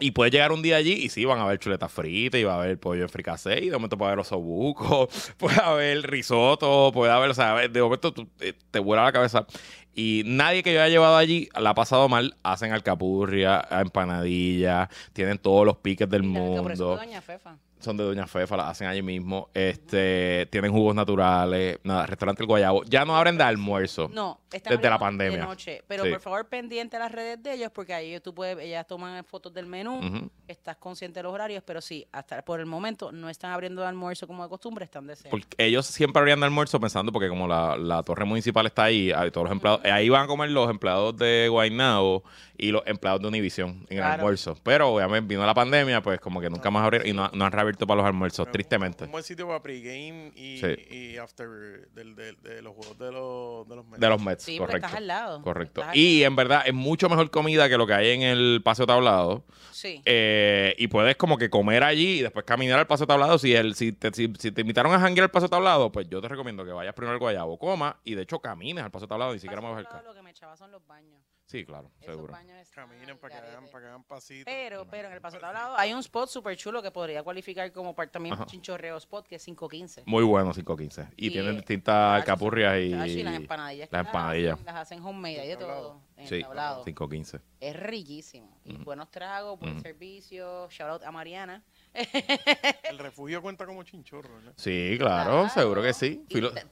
[0.00, 2.54] Y puedes llegar un día allí y sí, van a haber chuletas fritas y va
[2.54, 5.08] a haber pollo en fricasé y de momento puede haber osobuco,
[5.38, 9.46] puede haber risotto, puede haber, o sea, de momento eh, te vuela la cabeza.
[9.94, 12.36] Y nadie que yo haya llevado allí la ha pasado mal.
[12.44, 16.96] Hacen alcapurria, empanadilla, tienen todos los piques del por eso mundo.
[16.96, 17.58] Doña Fefa.
[17.80, 19.48] Son de Doña Fefa, las hacen allí mismo.
[19.54, 21.78] Este, tienen jugos naturales.
[21.84, 22.82] Nada, restaurante El Guayabo.
[22.84, 24.10] Ya no abren de almuerzo.
[24.12, 25.38] No, están Desde la pandemia.
[25.40, 26.10] De noche, pero Sí.
[26.10, 29.52] por favor pendiente a las redes de ellos porque ahí tú puedes, ellas toman fotos
[29.54, 33.52] del menú, estás consciente de los horarios, pero sí, hasta por el momento no están
[33.52, 35.30] abriendo de almuerzo como de costumbre, están de cena.
[35.30, 39.12] Porque ellos siempre abrían de almuerzo pensando, porque como la, la torre municipal está ahí,
[39.12, 42.24] hay todos los empleados, ahí van a comer los empleados de Guaynabo
[42.56, 44.56] y los empleados de Univision en el almuerzo.
[44.62, 47.52] Pero obviamente vino la pandemia, pues como que nunca más abrieron y no, no han
[47.68, 49.04] reabierto para los almuerzos, Pero tristemente.
[49.04, 50.66] Un buen sitio para pregame y, Sí.
[50.90, 51.48] y after
[51.94, 54.00] del, del- de los juegos de los, de los Mets.
[54.00, 54.86] De los Mets, Sí, porque correcto.
[54.86, 55.42] estás al lado.
[55.42, 55.80] Correcto.
[55.82, 56.26] Estás al Y lado.
[56.28, 59.44] en verdad es mucho mejor comida que lo que hay en el Paseo Tablado.
[59.70, 60.02] Sí.
[60.04, 63.38] Eh, y puedes como que comer allí y después caminar al Paseo Tablado.
[63.38, 66.20] Si, el, si, te, si, si te invitaron a janguear al Paseo Tablado, pues yo
[66.20, 69.32] te recomiendo que vayas primero al Guayabo, coma y de hecho camines al Paseo Tablado,
[69.32, 70.08] ni siquiera mueves el al carro.
[70.08, 71.20] Lo que me echaba son los baños.
[71.48, 72.34] Sí, claro, Esos seguro.
[72.74, 74.44] Caminen para que hagan, para que hagan pasitos.
[74.44, 77.94] Pero, pero en el paso tablado hay un spot súper chulo que podría cualificar como
[77.94, 78.44] parte también Ajá.
[78.44, 80.02] chinchorreo spot, que es 515.
[80.04, 81.08] Muy bueno 515.
[81.16, 82.80] Y, Y, tienen eh, distintas Chacho, alcapurrias y,
[83.18, 83.88] y las empanadillas.
[83.90, 84.52] las empanadillas.
[84.54, 86.02] hacen, Las hacen homemade, hay de todo.
[86.16, 86.84] En el Sí, tablado.
[86.84, 87.40] 515.
[87.60, 88.56] Es riquísimo.
[88.64, 90.68] Y buenos tragos, buen servicio.
[90.70, 91.62] Shout out a Mariana.
[91.92, 94.52] El refugio cuenta como chinchorro, ¿no?
[94.56, 95.48] Sí, claro, Claro.
[95.48, 96.24] seguro que sí.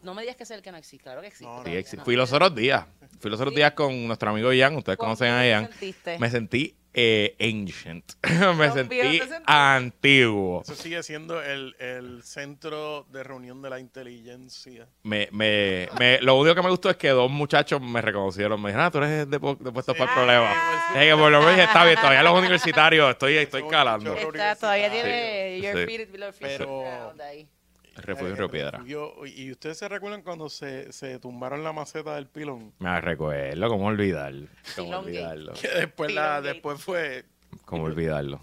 [0.02, 1.44] No me digas que es el que no existe, claro que existe.
[1.46, 2.04] No, no, sí, todavía, exi- ¿no?
[2.04, 2.86] fui los otros días.
[3.18, 4.76] Fui los otros días con nuestro amigo Ian.
[4.76, 5.68] Ustedes ¿Cómo conocen a Ian.
[5.70, 6.18] sentiste?
[6.20, 8.14] Me sentí eh, ancient.
[8.22, 9.00] me ¿Cómo sentí
[9.44, 10.62] antiguo.
[10.62, 14.88] Eso sigue siendo el, el centro de reunión de la inteligencia.
[15.02, 18.60] Me, me, me- lo único que me gustó es que dos muchachos me reconocieron.
[18.62, 20.54] Me dijeron, ah, tú eres de, de puestos para el problema.
[20.92, 20.98] sí.
[20.98, 24.14] Es que por lo menos está bien, todavía los universitarios, estoy, estoy calando.
[24.14, 25.84] Está, todavía Sí, tiene your sí.
[25.86, 27.46] feet, your feet Pero- ahí.
[27.96, 28.78] El refugio El Río Piedra.
[28.78, 32.72] refugio- y ustedes se recuerdan cuando se, se tumbaron la maceta del pilón.
[32.78, 34.48] Me recuerdo, ¿cómo olvidarlo?
[34.76, 35.52] ¿Cómo olvidarlo?
[35.54, 37.24] Que después, la, después fue.
[37.64, 38.40] ¿Cómo olvidarlo?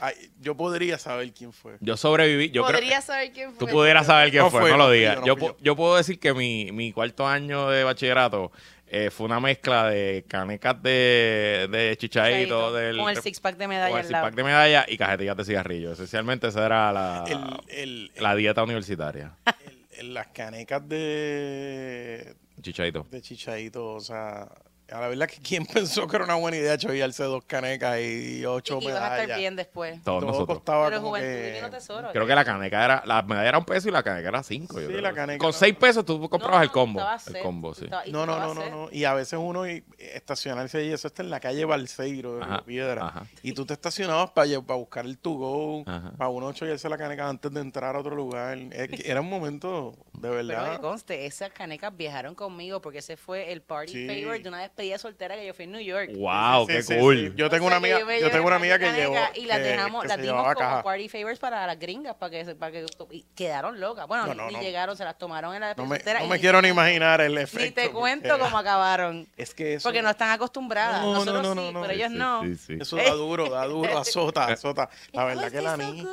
[0.00, 1.76] ay, yo podría saber quién fue.
[1.80, 2.78] Yo sobreviví, yo creo...
[2.78, 3.58] Podría saber quién fue.
[3.58, 5.16] Tú pudieras saber quién No fue, fue, no lo digas.
[5.16, 5.56] yo, no Yo, yo.
[5.60, 8.50] yo puedo decir que mi, mi cuarto año de bachillerato
[8.96, 13.66] eh, fue una mezcla de canecas de, de chichaito, del, Con el six pack de
[13.66, 14.24] medalla con el al lado.
[14.26, 15.92] six-pack de medalla y cajetillas de cigarrillo.
[15.92, 19.36] Esencialmente esa era la, El, el, la dieta universitaria.
[19.66, 23.06] el- el- las canecas de, Chichaito.
[23.10, 24.48] de chichaito, o sea,
[24.94, 28.44] a la verdad que quién pensó que era una buena idea chovillarse dos canecas y
[28.46, 29.38] ocho Y que ibas a estar medallas.
[29.38, 30.02] bien después.
[30.02, 30.58] Todos Todo nosotros.
[30.58, 32.08] costaba Pero como que- divino tesoro.
[32.12, 34.76] Creo que la caneca era, la medalla era un peso y la caneca era cinco.
[34.76, 35.00] yo Sí, creo.
[35.00, 37.00] la caneca Con seis pesos tú comprabas No, el combo.
[37.00, 37.84] estaba El combo, sí.
[37.84, 38.88] estaba- y No, no, no, no, no.
[38.92, 43.06] Y a veces uno y- estacionarse ahí, eso está en la calle Balseiro de Piedra.
[43.08, 43.26] ajá.
[43.42, 46.12] Y tú te estacionabas para, para buscar el to go, Ajá.
[46.16, 48.58] para uno chollarse la caneca antes de entrar a otro lugar.
[48.72, 50.80] Era un momento de Pero que verdad.
[50.80, 54.06] conste, esas canecas viajaron conmigo porque ese fue el party Sí.
[54.22, 56.10] favor de una despedida soltera que yo fui en New York.
[56.14, 56.66] ¡Wow!
[56.66, 57.28] Sí, ¡Qué sí, cool!
[57.30, 57.32] sí.
[57.36, 60.02] Yo tengo O sea, una amiga, yo tengo una amiga que llevó Y las dejamos,
[60.02, 60.82] que las dimos como caja.
[60.82, 64.06] party favors para las gringas, para que, para que y quedaron locas.
[64.06, 64.60] Bueno, No, no.
[64.60, 66.68] llegaron, se las tomaron en la No despedida me, soltera no y me quiero ni
[66.68, 67.64] imaginar el efecto.
[67.64, 69.26] Ni te cuento cómo acabaron.
[69.36, 71.00] Es que eso, Porque no están acostumbradas.
[71.02, 71.80] No, no, Nosotros no, sí, no, no.
[71.82, 72.42] pero Sí, ellos Sí, no.
[72.42, 72.78] sí, sí.
[72.80, 74.88] eso da duro, da duro, azota, azota.
[75.12, 76.04] La verdad que la niña.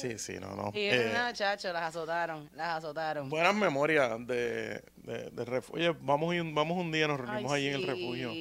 [0.00, 0.70] Sí, sí, no, no.
[0.74, 3.28] Y Eh, no, chacho, las azotaron, las azotaron.
[3.28, 5.90] buenas memorias de, de, de refugio.
[5.90, 8.32] Oye, vamos, vamos un día, nos Ay, reunimos allí en el refugio.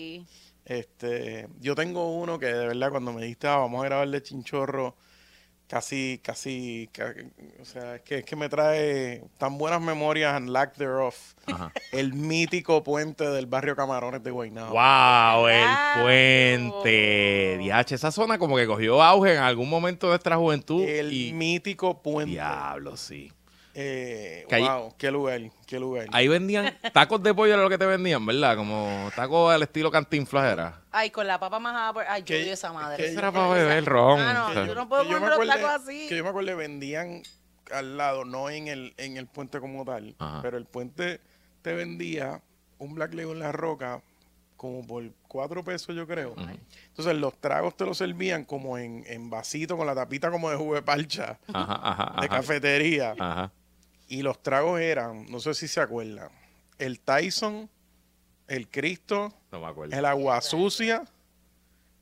[0.65, 4.21] Este, yo tengo uno que de verdad cuando me dijiste, ah, vamos a grabar de
[4.21, 4.95] chinchorro,
[5.67, 7.13] casi, casi, ca-
[7.61, 11.15] o sea, es que, es que me trae tan buenas memorias and lack thereof.
[11.45, 11.71] Ajá.
[11.91, 14.71] El mítico puente del barrio Camarones de Guaynabo.
[14.73, 15.47] ¡Wow!
[15.47, 15.67] El
[16.01, 17.57] puente.
[17.59, 20.83] Diache, esa zona como que cogió auge en algún momento de nuestra juventud.
[20.83, 21.33] El y...
[21.33, 22.31] mítico puente.
[22.31, 23.31] Diablo, sí.
[23.79, 26.07] Eh, Que ahí- wow, qué lugar, qué lugar.
[26.11, 28.55] Ahí vendían tacos de pollo, era lo que te vendían, ¿verdad?
[28.57, 30.81] Como tacos al estilo cantinflas era.
[30.91, 32.97] Ay, con la papa más Ay, yo odio esa madre.
[33.03, 34.19] que- Eso era para beber ron.
[34.19, 34.65] Ah, no, o sea.
[34.65, 36.07] tú no yo me poner los tacos así.
[36.09, 37.21] Que yo me acuerdo vendían
[37.71, 40.41] al lado, no en el, en el puente como tal, Ajá.
[40.41, 41.21] pero el puente
[41.61, 42.41] te vendía
[42.79, 44.01] un Black Label en la roca
[44.55, 46.33] como por cuatro pesos, yo creo.
[46.87, 50.55] Entonces los tragos te los servían como en, en vasito con la tapita como de
[50.55, 52.37] jugo de parcha, Ajá, ajá, de ajá.
[52.37, 53.13] cafetería.
[53.19, 53.51] Ajá.
[54.07, 56.29] Y los tragos eran, no sé si se acuerdan,
[56.77, 57.69] el Tyson,
[58.47, 59.97] el Cristo, No me acuerdo.
[59.97, 61.03] el agua sucia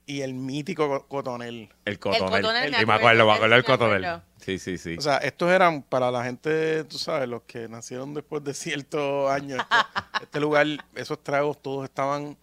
[0.05, 1.69] y el mítico co- cotonel.
[1.85, 2.41] El cotonel.
[2.43, 4.21] cotonel, me Sí, me acuerdo, me acuerdo me cotonel.
[4.37, 4.95] Sí, sí, sí.
[4.97, 9.31] O sea, estos eran para la gente, tú sabes, los que nacieron después de ciertos
[9.31, 9.59] años.
[9.59, 9.75] Este,
[10.25, 12.37] este lugar, esos tragos todos estaban,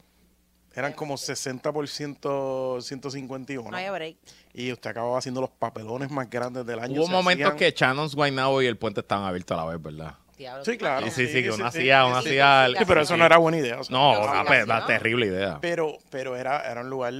[0.74, 3.70] eran como 60%, 151.
[3.70, 4.16] No hay break.
[4.54, 6.94] Y usted acababa haciendo los papelones más grandes del año.
[7.00, 9.82] Hubo se momentos hacían- que Shannon's, Guaynabo y el puente estaban abiertos a la vez,
[9.82, 10.14] ¿verdad?
[10.36, 11.06] Diablo, Sí, claro.
[11.06, 12.64] Sí, sí, sí, que sí, hacía, sí, hacía...
[12.66, 13.78] sí, el- Sí, pero eso no era buena idea.
[13.80, 14.86] o sea, No, Sí, una, una ¿no?
[14.86, 15.58] terrible idea.
[15.60, 17.12] Pero, pero era, era un lugar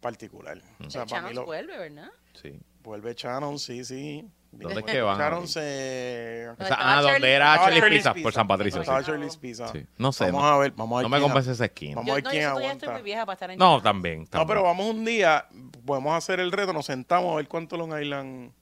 [0.00, 0.58] particular.
[0.84, 2.10] O sea, El para mí Chanos lo, vuelve, ¿verdad?
[2.40, 2.58] Sí.
[2.82, 4.24] vuelve Shannon, sí, sí.
[4.62, 5.46] ¿Dónde es que van?
[5.48, 6.44] Se...
[6.58, 8.22] Donde ah, donde Charlie- era Estaba Charlie Pizza, Pizza.
[8.24, 8.80] por San Patricio.
[8.80, 9.06] Estaba Sí.
[9.06, 9.68] Charlie's Pizza.
[9.68, 9.86] Sí.
[9.98, 11.94] No sé, Vamos no, a ver, vamos a ver no me quién- convence esa esquina.
[11.96, 12.86] Vamos Yo, a ver no, quién yo todavía aguanta.
[12.86, 14.48] estoy muy vieja para estar en No, también, No, también.
[14.48, 15.46] pero vamos un día,
[15.84, 18.52] podemos hacer el reto, nos sentamos a ver cuánto Long Island.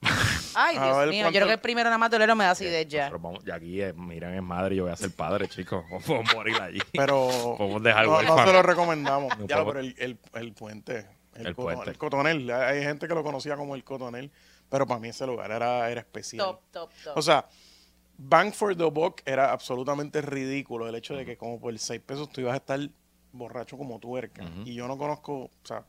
[0.57, 1.23] Ay, A Dios ver mío.
[1.23, 3.05] cuánto- Yo creo que el primero nada más dolero me da acidez ya.
[3.07, 5.83] Pero vamos, y aquí, eh, miran, es madre, yo voy a ser padre, chicos.
[5.91, 6.79] No puedo morir allí.
[6.93, 9.37] Pero Podemos dejar no, no se lo recomendamos.
[9.37, 11.07] No ya, podemos- pero el, el, el puente.
[11.35, 11.89] El, El puente.
[11.89, 12.49] el cotonel.
[12.49, 14.31] Hay gente que lo conocía como el cotonel.
[14.69, 16.45] Pero para mí ese lugar era, era especial.
[16.45, 17.17] Top, top, top.
[17.17, 17.45] O sea,
[18.17, 20.87] Bang for the Buck era absolutamente ridículo.
[20.87, 22.79] El hecho de que como por 6 pesos tú ibas a estar
[23.31, 24.43] borracho como tuerca.
[24.65, 25.83] Y yo no conozco, o sea,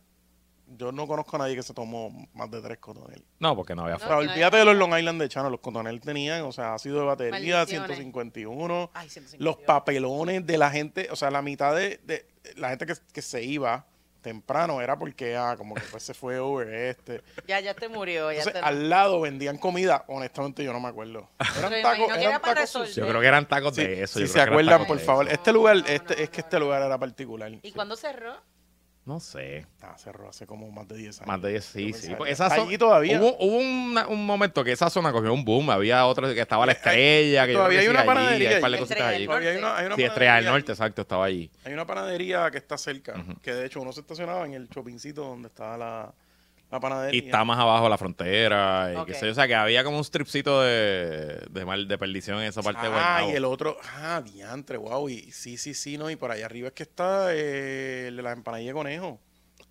[0.77, 3.25] yo no conozco a nadie que se tomó más de tres cotonel.
[3.39, 5.29] No, porque no había O sea, No, no olvídate había- de los Long Island de
[5.29, 7.87] Chano, los cotonel tenían, o sea, ácido de batería, Maldiciones.
[7.97, 9.45] 151, Ay, 151.
[9.45, 13.23] los papelones de la gente, o sea, la mitad de, de- la gente que, que
[13.23, 13.87] se iba
[14.27, 17.23] temprano era porque, ah, como que pues se fue over este.
[17.47, 18.33] Ya, ya te murió.
[18.33, 18.67] Ya Entonces, te...
[18.67, 21.29] al lado vendían comida, honestamente yo no me acuerdo.
[21.59, 22.95] Eran tacos, eran era tacos.
[22.97, 24.19] Yo creo que eran tacos Sí, de eso.
[24.19, 25.29] si se acuerdan, por favor.
[25.29, 27.53] Este lugar, No, no, este, no, es que este lugar era particular.
[27.63, 28.35] ¿Y cuándo cerró?
[29.07, 29.65] No sé.
[29.83, 31.29] Ah, cerró hace como más de 10 años.
[31.29, 32.13] Más de 10, sí, sí.
[32.27, 33.21] esa allí todavía.
[33.21, 35.71] Hubo, hubo una- un momento que esa zona cogió un boom.
[35.71, 37.47] Había otro que estaba la Hay- estrella.
[37.47, 39.27] Que yo todavía creo que hay una allí, panadería Hay un par de cositas allí.
[39.29, 41.49] Hay una, hay una Sí, Estrella del Norte, exacto, estaba allí.
[41.65, 45.23] Hay una panadería que está cerca, que de hecho uno se estacionaba en el shoppingcito
[45.23, 46.15] donde estaba la,
[46.71, 47.23] la panadería.
[47.23, 48.91] Y está más abajo la frontera.
[48.93, 49.07] Y Ok.
[49.07, 49.33] qué sé yo.
[49.33, 52.81] O sea, que había como un stripcito de, de, mal, de perdición en esa parte
[52.83, 53.31] de Ah, Guaynabo.
[53.31, 56.69] y el otro, ah, diantre, wow, y sí, sí, sí, no, y por allá arriba
[56.69, 59.21] es que está eh, el de la empanadilla de conejo.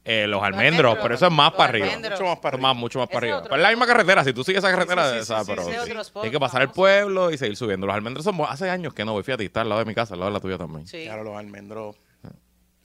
[0.08, 0.62] Eh, los almendros.
[0.92, 1.88] almendros, pero eso es más para arriba.
[1.88, 2.12] almendros.
[2.20, 2.68] Mucho más para arriba.
[2.74, 3.42] más, mucho más para arriba.
[3.44, 4.24] Pero es la misma carretera.
[4.24, 7.32] Si tú sigues esa carretera, sí, sí, esa, sí, pero hay que pasar el pueblo
[7.32, 7.88] y seguir subiendo.
[7.88, 9.24] Los almendros son hace años que no voy.
[9.24, 10.86] Fíjate, está al lado de mi casa, al lado de la tuya también.
[10.86, 11.06] Sí.
[11.06, 11.96] Claro, los almendros,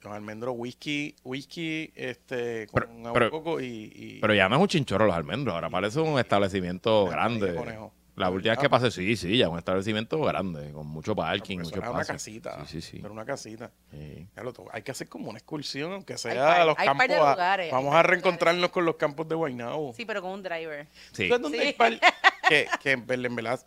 [0.03, 4.49] los almendros whisky, whisky, este, Pero- con agua pero- de coco y, y- Pero ya
[4.49, 7.55] no es un chinchorro los almendros, ahora parece un establecimiento de grande.
[7.55, 7.93] conejo.
[8.17, 8.61] La última vez Ah.
[8.61, 12.13] que pasé, sí, sí, ya un establecimiento grande, con mucho parking, mucho era una espacio.
[12.15, 12.99] casita, Sí, sí, sí.
[13.01, 13.71] pero una casita.
[13.89, 14.27] Sí.
[14.35, 16.87] Ya lo to- hay que hacer como una excursión, aunque sea par- a los hay
[16.87, 17.07] par campos.
[17.07, 19.93] de a- lugares, vamos hay a par de reencontrarnos con los campos de Guaynabo.
[19.95, 20.87] Sí, pero con un driver.
[21.13, 21.29] Sí.
[21.29, 21.63] ¿Sabes dónde Sí.
[21.67, 21.99] hay par-
[22.49, 23.65] que, que en verdad-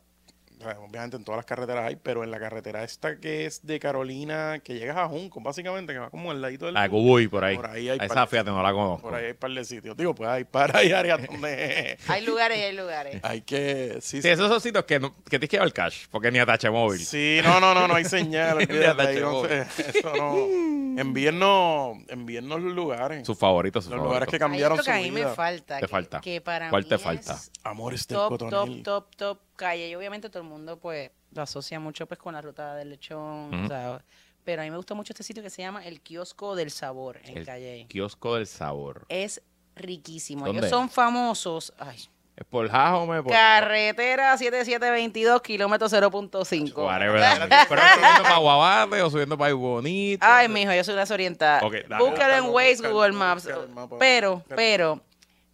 [0.67, 4.61] obviamente en todas las carreteras hay, pero en la carretera esta que es de Carolina,
[4.63, 6.75] que llegas a Junco, básicamente, que va como al ladito del...
[6.75, 7.57] La de Cubuy, por ahí.
[7.57, 9.03] Por ahí hay Esa, par- fíjate, no la conozco.
[9.09, 9.97] Por ahí hay un par de sitios.
[9.97, 13.21] Digo, pues hay par, hay áreas donde Hay lugares y hay lugares.
[13.23, 13.99] hay que...
[14.01, 14.29] Sí, Sí, sí.
[14.29, 17.01] esos son sitios que, no- que tienes que llevar cash, porque ni atache móvil.
[17.01, 18.59] Sí, no, no, no, no hay señal.
[18.69, 19.65] Ahí atache no móvil.
[19.77, 20.95] se- eso no.
[20.97, 23.27] Envíennos, envíennos los lugares.
[23.27, 25.35] Sus favoritos, sus Los lugares que cambiaron su que a mí me vida.
[25.35, 25.77] falta.
[25.77, 26.21] Te que, falta.
[26.21, 27.39] Que para ¿Cuál mí te es falta?
[27.65, 28.83] Amores del Top, cotonel.
[28.83, 29.89] top, top, top calle.
[29.89, 33.55] Y obviamente todo el mundo pues lo asocia mucho pues con la ruta del lechón.
[33.55, 33.65] Ujú.
[33.65, 34.05] o sea,
[34.45, 37.19] pero a mí me gusta mucho este sitio que se llama El Kiosco del Sabor
[37.25, 37.87] en El Calle.
[37.89, 39.07] kiosco del sabor.
[39.09, 39.43] Es
[39.75, 40.45] riquísimo.
[40.45, 40.61] ¿Dónde?
[40.61, 41.73] Ellos son famosos.
[41.79, 41.99] Ay,
[42.37, 43.23] ¿Es por Jajome?
[43.23, 43.31] Por...
[43.31, 46.85] Carretera 7722, kilómetro 0.5.
[46.85, 47.21] Whatever.
[47.69, 50.27] Pero subiendo para Guabate o subiendo para Bonito.
[50.27, 51.65] Ay, mijo, yo soy una desorientada.
[51.65, 52.05] Ok, dale.
[52.05, 53.49] Búscalo en Waze, Google Maps.
[53.73, 53.99] mapa.
[54.01, 55.01] Pero, pero,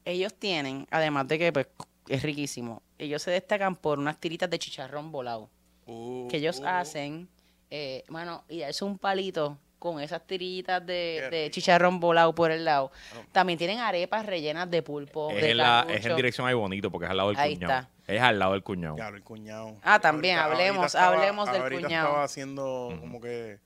[0.06, 1.66] ellos tienen, además de que pues,
[2.08, 5.48] es riquísimo, ellos se destacan por unas tiritas de chicharrón volado.
[5.86, 7.28] Uh, que ellos uh, hacen,
[7.70, 12.92] eh, mano, y darse un palito con esas tiritas de, chicharrón volado por el lado.
[13.32, 15.94] También tienen arepas rellenas de pulpo, Es de en, la, carrucho.
[15.98, 17.80] es en dirección a Bonito, porque es al lado del Ahí cuñado.
[17.80, 17.90] está.
[18.06, 18.96] Es al lado del cuñado.
[18.96, 19.76] Claro, el cuñado.
[19.82, 22.06] Ah, también, hablemos- hablemos del cuñado.
[22.08, 23.58] estaba haciendo como que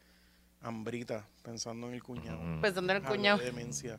[0.62, 2.38] hambrita, pensando en el cuñado.
[2.60, 3.38] Pensando en el cuñado.
[3.38, 3.98] de demencia.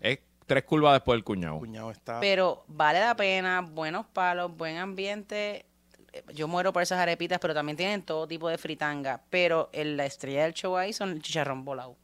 [0.00, 1.58] Es tres curvas después del El cuñado.
[1.58, 2.18] cuñado está...
[2.20, 5.64] Pero vale la pena, buenos palos, buen ambiente,
[6.34, 9.22] yo muero por esas arepitas, pero también tienen todo tipo de fritanga.
[9.30, 11.96] Pero el- la estrella del show ahí son el chicharrón volado.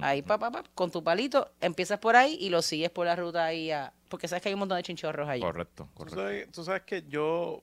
[0.00, 3.14] Ahí, pa, pa, pa, con tu palito, empiezas por ahí y lo sigues por la
[3.14, 3.92] ruta ahí a...
[4.08, 5.40] Porque sabes que hay un montón de chinchorros ahí.
[5.40, 6.20] Correcto, Tú correcto.
[6.20, 7.62] sabes, tú sabes que yo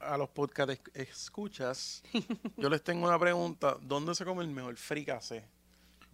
[0.00, 2.02] a los podcast esc- escuchas,
[2.58, 3.76] yo les tengo una pregunta.
[3.80, 5.46] ¿Dónde se come el mejor fricasé?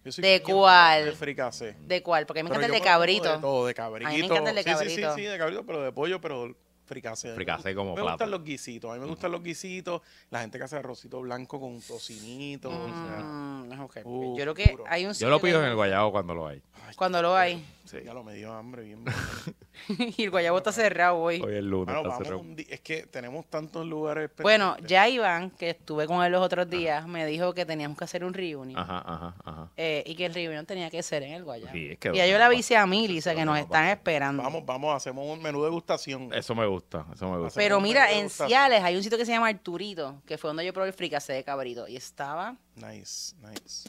[0.05, 1.05] Yo soy ¿De cuál?
[1.07, 1.77] De fricasé.
[1.87, 2.27] ¿De cuál?
[2.27, 3.33] Porque a mí me encanta el de cabrito.
[3.33, 4.09] De todo, de cabrito.
[4.09, 5.15] A mí me encanta el de Sí, sí, cabrito.
[5.15, 6.55] Sí, sí, de cabrito, pero de pollo, pero
[6.87, 7.35] fricasé.
[7.35, 8.11] Fricasé como Me plato.
[8.13, 8.91] gustan los guisitos.
[8.91, 10.01] A mí me gustan los guisitos.
[10.31, 12.69] La gente que hace arrocito blanco con tocinito.
[12.71, 13.97] o sea, Mm, ok.
[14.05, 16.61] Uh, yo creo que hay un Yo lo pido en el guayabo cuando lo hay.
[16.97, 17.65] Cuando lo hay.
[18.05, 19.05] Ya lo me dio hambre bien.
[20.17, 21.41] y el guayabo está cerrado hoy.
[21.41, 21.87] Hoy es lunes.
[21.87, 22.41] Bueno, está vamos cerrado.
[22.43, 24.31] un di- es que tenemos tantos lugares.
[24.39, 28.05] Bueno, ya Iván, que estuve con él los otros días, me dijo que teníamos que
[28.05, 28.79] hacer un reunion.
[28.79, 29.69] Ajá, ajá, ajá.
[29.77, 31.73] eh, y que el reunion tenía que ser en el Guayabo.
[31.73, 33.65] Sí, es que y ya yo le avisé a Mili, o sea, que nos Vamos,
[33.67, 33.97] están vamos.
[33.97, 34.43] esperando.
[34.45, 36.33] Vamos, vamos, hacemos un menú de degustación.
[36.33, 37.59] Eso me gusta, eso me gusta.
[37.59, 38.31] Pero mira, en.
[38.31, 41.33] Ciales hay un sitio que se llama Arturito, que fue donde yo probé el fricasé
[41.33, 41.89] de cabrito.
[41.89, 43.89] Y estaba Nice, nice.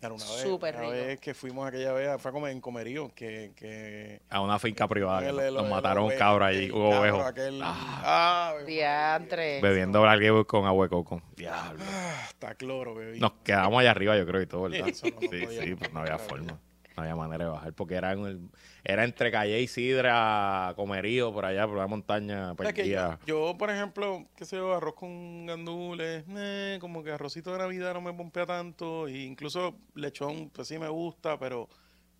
[0.00, 0.92] Claro, una vez, Súper una rico.
[0.92, 3.52] vez que fuimos aquella vez, fue a comer en Comerío, que...
[3.54, 5.20] que A una finca privada.
[5.26, 7.22] que nos- mataron cabro el allí, hubo ovejo.
[7.22, 9.60] aquel- ah, diantre.
[9.60, 11.20] Bebiendo bragueo con agua de coco.
[11.36, 11.84] Diablo.
[11.86, 13.18] ah, está cloro, bebé.
[13.18, 14.86] Nos quedamos allá arriba, yo creo, y todo, ¿verdad?
[14.86, 15.12] No Sí,
[15.60, 16.58] sí, pues no había forma.
[16.96, 18.48] No había manera de bajar, porque era, en el-
[18.84, 23.18] era entre Calle y Sidra, Comerío, por allá, por la montaña, O sea, que yo,
[23.26, 27.94] yo, por ejemplo, qué sé yo, arroz con gandules, eh, como que arrocito de Navidad
[27.94, 31.68] no me pompea tanto, e incluso lechón, pues sí me gusta, pero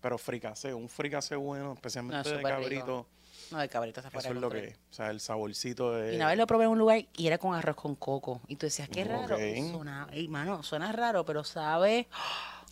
[0.01, 2.49] pero fricasé, un fricasé bueno, especialmente de rico.
[2.49, 3.07] cabrito,
[3.51, 6.13] No, el cabrito fuera eso de es lo que, o sea, el saborcito de...
[6.13, 8.41] Y una vez lo probé en un lugar y era con arroz con coco.
[8.47, 9.37] Y tú decías, qué raro.
[9.37, 12.07] Suena, mano, suena raro, pero sabe.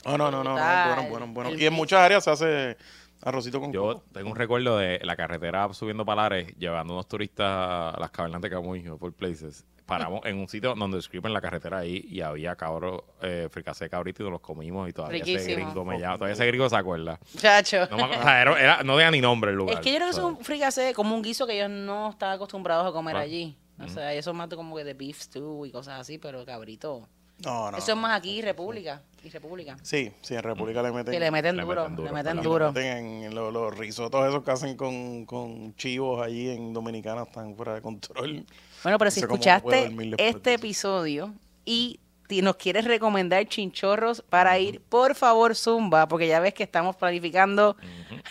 [0.06, 1.50] No, no, no, no, bueno, bueno, bueno.
[1.52, 2.78] El Y en muchas áreas se hace
[3.22, 4.04] arrocito con Yo coco.
[4.14, 8.50] tengo un recuerdo de la carretera subiendo Palares, llevando unos turistas a las cavernas de
[8.50, 9.66] Camuy, por places.
[9.86, 13.90] Paramos en un sitio donde describen la carretera ahí y había cabro, eh, fricasé de
[13.90, 15.56] cabrito y nos los comimos y todavía ese Riquísimo.
[15.66, 17.20] gringo me llama, todavía ese gringo se acuerda.
[17.38, 17.88] Chacho.
[17.90, 19.74] No, me acuerdo, o sea, era, era- no tenía ni nombre el lugar.
[19.76, 22.34] Es que yo creo que es un fricasé como un guiso que ellos no están
[22.34, 23.22] acostumbrados a comer Ah.
[23.22, 23.58] allí.
[23.84, 26.46] O sea, eso es más de como que de beef stew y cosas así, pero
[26.46, 27.08] cabrito.
[27.44, 27.78] No, no.
[27.78, 29.02] eso es más aquí, República.
[29.24, 29.78] Y República.
[29.82, 31.14] Sí, sí, en República le meten...
[31.14, 34.44] Que le meten Le duro, meten duro, le meten le en los, los risotos esos
[34.44, 38.46] que hacen con, con chivos allí en Dominicana están fuera de control.
[38.84, 41.34] Bueno, pero si No escuchaste este episodio
[41.66, 46.96] y nos quieres recomendar chinchorros para ir, por favor, Zumba, porque ya ves que estamos
[46.96, 47.76] planificando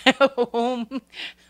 [0.52, 1.02] un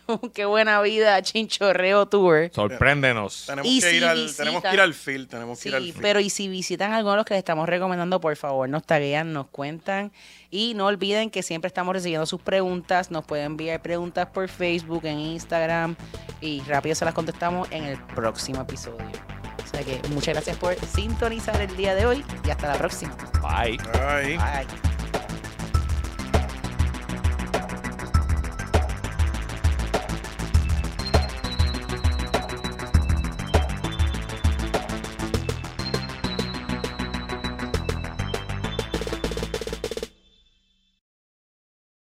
[0.34, 2.50] qué buena vida chinchorreo tour.
[2.52, 3.44] Sorpréndenos.
[3.46, 5.74] Tenemos, Y que si ir al, visitan- tenemos que ir al field, tenemos que ir
[5.74, 6.00] al field.
[6.00, 9.32] pero y si visitan alguno de los que les estamos recomendando, por favor, nos taguean,
[9.32, 10.12] nos cuentan.
[10.50, 13.10] Y no olviden que siempre estamos recibiendo sus preguntas.
[13.10, 15.94] Nos pueden enviar preguntas por Facebook, en Instagram.
[16.40, 19.04] Y rápido se las contestamos en el próximo episodio.
[19.62, 23.14] O sea que muchas gracias por sintonizar el día de hoy y hasta la próxima.
[23.42, 23.76] Bye.
[24.00, 24.38] Ay.
[24.38, 24.97] Bye.